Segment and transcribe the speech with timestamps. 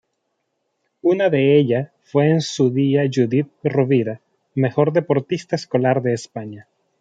[1.03, 4.19] Una de ella fue en su día Judith Rovira,
[4.55, 6.67] mejor deportista escolar de España.